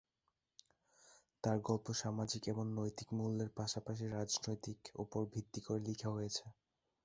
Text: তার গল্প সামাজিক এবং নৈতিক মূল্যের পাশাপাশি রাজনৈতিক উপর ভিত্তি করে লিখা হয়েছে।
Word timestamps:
তার 1.43 1.57
গল্প 1.61 1.87
সামাজিক 2.01 2.43
এবং 2.47 2.65
নৈতিক 2.75 3.07
মূল্যের 3.13 3.49
পাশাপাশি 3.57 4.05
রাজনৈতিক 4.09 4.79
উপর 4.95 5.21
ভিত্তি 5.33 5.59
করে 5.61 5.79
লিখা 5.87 6.09
হয়েছে। 6.09 6.43